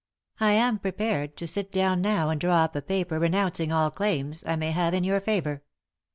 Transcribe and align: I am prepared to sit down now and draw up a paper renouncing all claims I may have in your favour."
I 0.39 0.53
am 0.53 0.79
prepared 0.79 1.37
to 1.37 1.45
sit 1.47 1.71
down 1.71 2.01
now 2.01 2.31
and 2.31 2.41
draw 2.41 2.63
up 2.63 2.75
a 2.75 2.81
paper 2.81 3.19
renouncing 3.19 3.71
all 3.71 3.91
claims 3.91 4.43
I 4.47 4.55
may 4.55 4.71
have 4.71 4.95
in 4.95 5.03
your 5.03 5.21
favour." 5.21 5.61